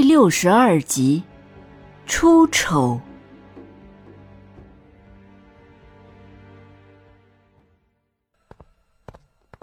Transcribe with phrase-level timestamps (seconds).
[0.00, 1.24] 第六十二集，
[2.06, 3.00] 出丑。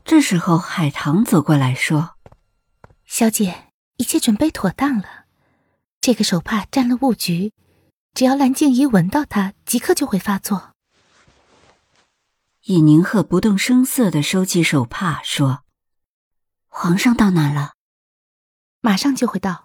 [0.04, 2.18] 这时候，海棠走过来说
[3.08, 5.24] ：“小姐，一切准备妥当了。
[6.02, 7.54] 这个手帕沾了雾局，
[8.14, 10.74] 只要蓝静怡闻到它，即刻就会发作。”
[12.68, 15.64] 尹宁鹤不动声色的收起手帕，说
[16.68, 17.72] ：“皇上到哪了？
[18.82, 19.64] 马上就会到。”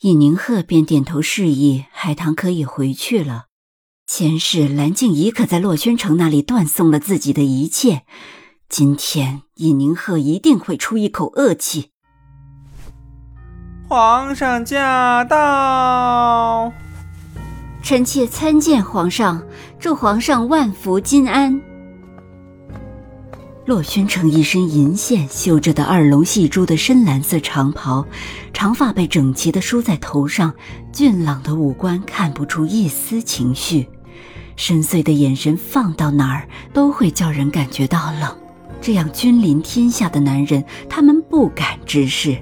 [0.00, 3.46] 尹宁鹤便点头示意，海棠可以回去了。
[4.06, 8.02] 前世蓝静怡可在洛轩城那里断送了自己的一切，
[8.68, 11.92] 今天尹宁鹤一定会出一口恶气。
[13.88, 16.70] 皇上驾到！
[17.82, 19.42] 臣妾参见皇上，
[19.80, 21.58] 祝皇上万福金安。
[23.66, 28.06] 洛宣城一身银线绣着的二龙戏珠的深蓝色长袍，
[28.52, 30.54] 长发被整齐地梳在头上，
[30.92, 33.88] 俊朗的五官看不出一丝情绪，
[34.54, 38.32] 深邃的眼神放到哪儿都会叫人感觉到冷。
[38.80, 42.38] 这样君临天下的男人，他们不敢直视。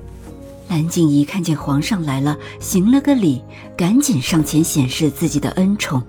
[0.68, 3.42] 蓝静怡看见皇上来了，行了个礼，
[3.74, 6.02] 赶紧上前显示自己的恩宠，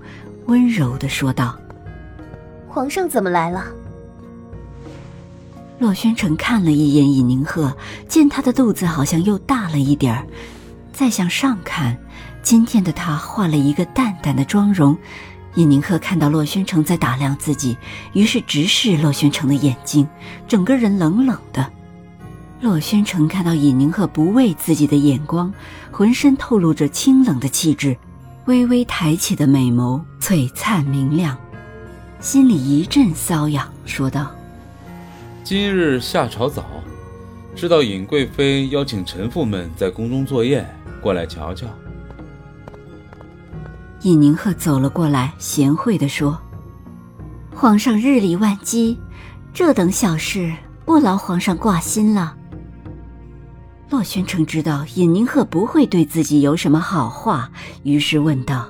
[0.44, 1.58] 温柔地说道
[2.68, 3.64] ：“皇上怎么来了？”
[5.78, 7.76] 洛宣城看了一眼尹宁鹤，
[8.08, 10.26] 见他的肚子好像又大了一点儿。
[10.92, 11.96] 再向上看，
[12.42, 14.96] 今天的他化了一个淡淡的妆容。
[15.56, 17.76] 尹宁鹤看到洛宣城在打量自己，
[18.14, 20.08] 于是直视洛宣城的眼睛，
[20.48, 21.70] 整个人冷冷的。
[22.60, 25.52] 洛宣城看到尹宁鹤不畏自己的眼光，
[25.90, 27.96] 浑身透露着清冷的气质，
[28.46, 31.36] 微微抬起的美眸璀璨明亮，
[32.18, 34.35] 心里一阵瘙痒，说道。
[35.48, 36.64] 今日下朝早，
[37.54, 40.68] 知道尹贵妃邀请臣妇们在宫中作宴，
[41.00, 41.68] 过来瞧瞧。
[44.02, 46.36] 尹宁鹤走了过来，贤惠地说
[47.54, 48.98] ：“皇上日理万机，
[49.54, 50.52] 这等小事
[50.84, 52.36] 不劳皇上挂心了。”
[53.88, 57.48] 洛宣城知道尹宁鹤不会对自己有什么好话，
[57.84, 58.66] 于是问道：“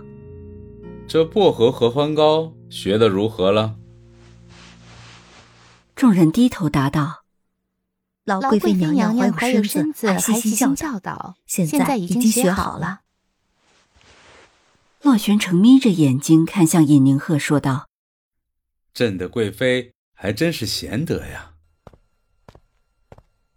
[1.09, 3.77] 这薄荷合欢膏学的如何了？”
[5.97, 7.25] 众人低头答道
[8.23, 13.01] ：“老贵妃娘娘怀有身子，还细心教导，现在已经学好了。”
[15.01, 17.89] 洛玄成眯着眼睛看向尹宁鹤，说道
[18.93, 21.53] ：“朕的贵妃还真是贤德呀。”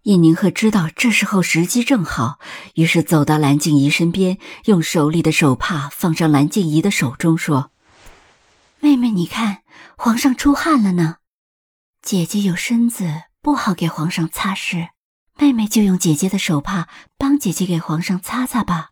[0.04, 2.40] 尹宁鹤知道这时候时机正好，
[2.72, 7.70] 于是走到蓝静怡身边，用手里的手帕放上蓝静怡的手中，说
[8.80, 9.58] ：“妹妹，你看，
[9.98, 11.16] 皇上出汗了呢。”
[12.02, 14.88] 姐姐有身子，不好给皇上擦拭，
[15.38, 16.88] 妹妹就用姐姐的手帕
[17.18, 18.90] 帮姐姐给皇上擦擦吧。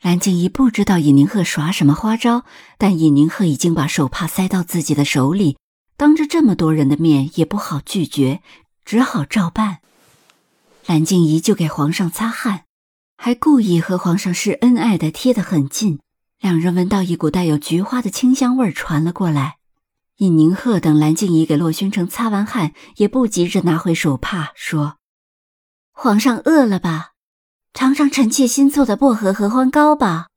[0.00, 2.44] 蓝静怡不知道尹宁鹤耍什么花招，
[2.78, 5.58] 但尹宁鹤已经把手帕塞到自己的手里，
[5.96, 8.40] 当着这么多人的面也不好拒绝，
[8.84, 9.78] 只好照办。
[10.86, 12.64] 蓝静怡就给皇上擦汗，
[13.16, 15.98] 还故意和皇上示恩爱的贴得很近，
[16.40, 19.58] 两人闻到一股带有菊花的清香味传了过来。
[20.22, 24.98] 尹宁鹤等蓝静怡给洛宣城擦完汗，也不急着拿回手帕，说
[25.90, 27.14] ：“皇上饿了吧？
[27.74, 30.28] 尝尝臣妾新做的薄荷合欢糕吧。”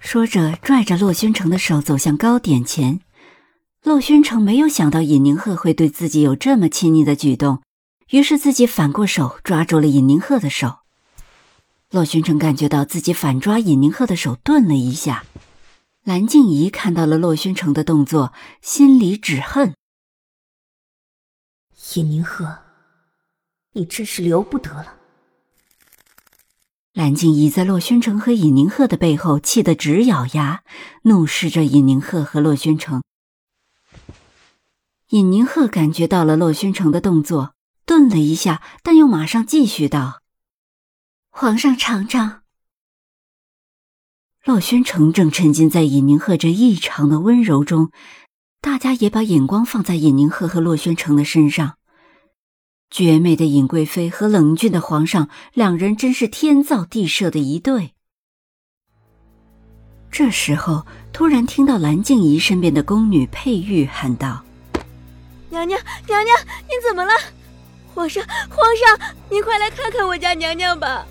[0.00, 3.00] 说着，拽着洛宣城的手走向糕点前。
[3.82, 7.62] 洛宣城没有想到尹宁鹤会对自己有这么亲昵的举动，
[8.10, 10.80] 于是自己反过手抓住了尹宁鹤的手。
[11.90, 15.24] 洛宣城感觉到自己反抓尹宁鹤的手，顿了一下。
[16.08, 18.32] 蓝静怡看到了洛宣城的动作，
[18.62, 19.74] 心里只恨：
[21.96, 22.60] 尹宁鹤，
[23.72, 24.96] 你真是留不得了。
[26.94, 30.62] 蓝静怡在洛宣城和尹宁鹤的背后气得直咬牙，
[31.02, 33.02] 怒视着尹宁鹤和洛宣城。
[35.10, 37.52] 尹宁鹤感觉到了洛宣城的动作，
[37.84, 40.22] 顿了一下，但又马上继续道
[41.28, 42.37] ：“皇上尝尝。”
[44.48, 47.90] 洛宣城正沉浸在尹宁鹤这异常的温柔中，
[48.62, 51.74] 大家也把眼光放在尹宁鹤和洛宣城的身上。
[52.90, 57.92] 绝美的尹贵妃和冷峻的皇上，两人真是天造地设的一对。
[60.10, 64.42] 这时候，突然听到蓝静怡身边的宫女佩玉喊道
[65.52, 67.12] ：“娘娘，娘娘，你怎么了？
[67.94, 71.06] 皇上，皇上，您快来看看我家娘娘吧！”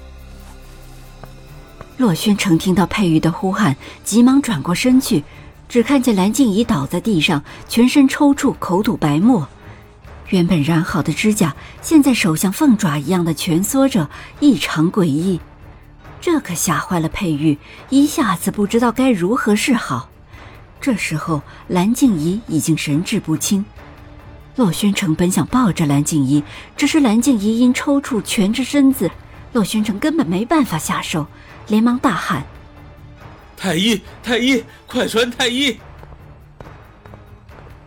[1.97, 5.23] 洛宣城听到佩玉的呼喊，急忙转过身去，
[5.67, 9.47] 只看见蓝静怡倒在地上，全身抽搐，口吐白沫。
[10.29, 15.39] 原本染好的指甲，现在手像凤爪一样的蜷缩着，异常诡异。
[16.21, 17.57] 这可吓坏了佩玉，
[17.89, 20.09] 一下子不知道该如何是好。
[20.79, 23.65] 这时候，蓝静怡已经神志不清。
[24.55, 26.43] 洛宣城本想抱着蓝静怡，
[26.75, 29.09] 只是蓝静怡因抽搐蜷着身子，
[29.57, 31.25] 洛宣城根本没办法下手，
[31.65, 32.45] 连忙大喊
[33.57, 35.75] ：“太医，太医，快传太医！”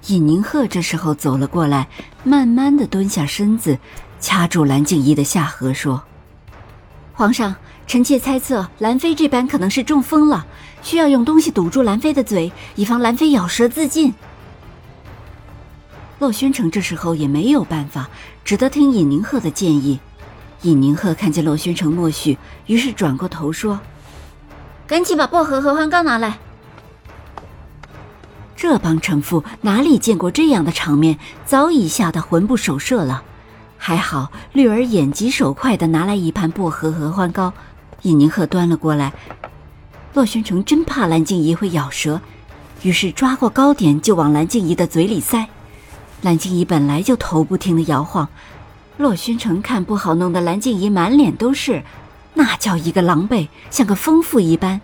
[0.09, 1.87] 尹宁鹤这时候走了过来，
[2.25, 3.79] 慢慢的蹲下身子，
[4.19, 6.03] 掐住蓝静怡的下颌，说
[7.15, 7.55] ：“皇上，
[7.87, 10.45] 臣妾猜测兰妃这般可能是中风了，
[10.83, 14.13] 需要用东西堵住兰妃的嘴，以防兰妃咬舌自尽。”
[16.19, 18.11] 洛宣城这时候也没有办法，
[18.45, 20.01] 只得听尹宁鹤的建议。
[20.63, 22.37] 尹宁鹤看见洛宣城默许，
[22.67, 23.81] 于是转过头说
[24.87, 26.39] ：“赶紧把薄荷合欢膏拿来。”
[28.55, 33.23] 这帮臣妇哪里见过这样的场面，早已吓得魂不守舍了。
[33.79, 37.55] 还好绿儿眼疾手快地拿来一盘薄荷合欢膏，
[38.03, 39.15] 尹宁鹤端了过来。
[40.13, 42.21] 洛宣城真怕蓝静怡会咬舌，
[42.83, 45.49] 于是抓过糕点就往蓝静怡的嘴里塞。
[46.21, 48.29] 蓝静怡本来就头不停地摇晃，
[49.01, 51.83] 洛宣城看不好，弄得蓝静怡满脸都是，
[52.35, 54.79] 那叫一个狼狈，像个疯妇一般。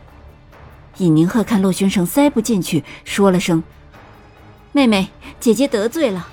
[0.97, 3.63] 尹宁鹤看洛宣城塞不进去，说了声
[4.73, 6.29] ：“妹妹，姐姐得罪了。”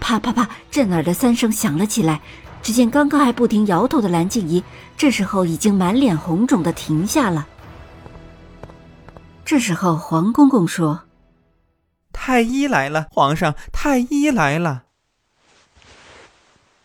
[0.00, 2.20] 啪啪啪，震耳的三声响了起来。
[2.62, 4.64] 只见刚刚还不停摇头的蓝静怡，
[4.96, 7.46] 这时候已经满脸红肿的停下了。
[9.44, 11.02] 这时候黄公公说
[12.12, 14.82] ：“太医来了，皇上，太医来了。”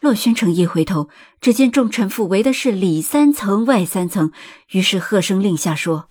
[0.01, 1.09] 洛宣城一回头，
[1.39, 4.31] 只见众臣妇围的是里三层外三层，
[4.71, 6.09] 于是喝声令下说。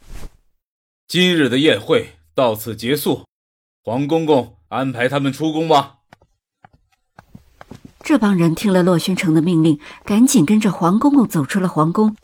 [1.09, 3.27] 今日的宴会到此结束，
[3.83, 5.97] 黄公公安排他们出宫吧。
[8.05, 12.15] 这帮人听了洛宣城的命令，赶紧跟着黄公公走出了皇宫。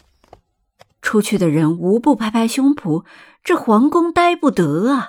[1.03, 3.05] 出去的人无不拍拍胸脯，
[3.43, 5.09] 这皇宫待不得啊！